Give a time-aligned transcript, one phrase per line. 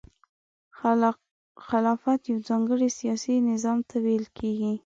[1.67, 4.73] خلافت یو ځانګړي سیاسي نظام ته ویل کیږي.